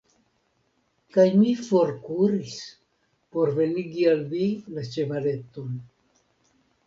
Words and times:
kaj 1.17 1.25
mi 1.41 1.49
forkuris, 1.65 2.55
por 3.35 3.51
venigi 3.59 4.07
al 4.13 4.23
vi 4.31 4.47
la 4.77 4.87
ĉevaleton. 4.95 5.77